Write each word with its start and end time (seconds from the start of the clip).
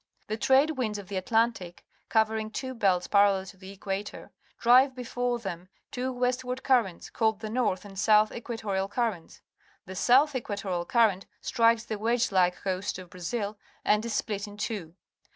The 0.25 0.35
trade 0.35 0.71
winds 0.71 0.97
of 0.97 1.09
the 1.09 1.15
Atlantic, 1.17 1.85
covering 2.09 2.49
two 2.49 2.73
belts 2.73 3.05
parallel 3.05 3.45
to 3.45 3.57
the 3.57 3.71
equator, 3.71 4.31
driA 4.57 4.87
e 4.87 4.95
before 4.95 5.37
them 5.37 5.69
two 5.91 6.11
westward 6.11 6.63
currents, 6.63 7.11
called 7.11 7.39
the 7.39 7.51
North 7.51 7.85
and 7.85 7.95
Soulli 7.95 8.37
Equatorial 8.37 8.87
Currents. 8.87 9.41
'rhe^ 9.87 9.95
South 9.95 10.33
Equatorial 10.35 10.85
Current 10.85 11.27
strikes 11.39 11.83
the 11.85 11.99
wedge 11.99 12.31
like 12.31 12.55
coast 12.63 12.97
of 12.97 13.11
Brazil 13.11 13.59
and 13.85 14.03
is 14.03 14.15
split 14.15 14.47
in 14.47 14.57
two. 14.57 14.95